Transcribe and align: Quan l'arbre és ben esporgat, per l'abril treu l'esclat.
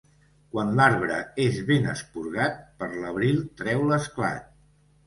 Quan 0.53 0.71
l'arbre 0.79 1.19
és 1.45 1.59
ben 1.69 1.85
esporgat, 1.93 2.59
per 2.81 2.91
l'abril 2.97 3.43
treu 3.63 3.89
l'esclat. 3.93 4.55